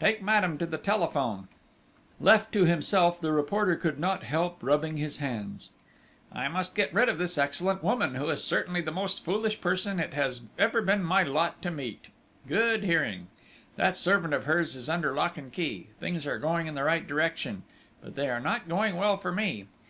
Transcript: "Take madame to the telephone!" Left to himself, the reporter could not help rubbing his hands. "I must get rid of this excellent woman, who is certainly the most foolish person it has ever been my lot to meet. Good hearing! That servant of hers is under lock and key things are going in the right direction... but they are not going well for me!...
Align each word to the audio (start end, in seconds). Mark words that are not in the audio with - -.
"Take 0.00 0.22
madame 0.22 0.58
to 0.58 0.66
the 0.66 0.76
telephone!" 0.76 1.48
Left 2.20 2.52
to 2.52 2.66
himself, 2.66 3.18
the 3.18 3.32
reporter 3.32 3.74
could 3.74 3.98
not 3.98 4.22
help 4.22 4.62
rubbing 4.62 4.98
his 4.98 5.16
hands. 5.16 5.70
"I 6.30 6.46
must 6.48 6.74
get 6.74 6.92
rid 6.92 7.08
of 7.08 7.16
this 7.16 7.38
excellent 7.38 7.82
woman, 7.82 8.14
who 8.16 8.28
is 8.28 8.44
certainly 8.44 8.82
the 8.82 8.92
most 8.92 9.24
foolish 9.24 9.62
person 9.62 9.98
it 9.98 10.12
has 10.12 10.42
ever 10.58 10.82
been 10.82 11.02
my 11.02 11.22
lot 11.22 11.62
to 11.62 11.70
meet. 11.70 12.08
Good 12.46 12.84
hearing! 12.84 13.28
That 13.76 13.96
servant 13.96 14.34
of 14.34 14.44
hers 14.44 14.76
is 14.76 14.90
under 14.90 15.14
lock 15.14 15.38
and 15.38 15.50
key 15.50 15.86
things 15.98 16.26
are 16.26 16.38
going 16.38 16.66
in 16.66 16.74
the 16.74 16.84
right 16.84 17.06
direction... 17.06 17.62
but 18.02 18.14
they 18.14 18.28
are 18.28 18.40
not 18.40 18.68
going 18.68 18.96
well 18.96 19.16
for 19.16 19.32
me!... 19.32 19.68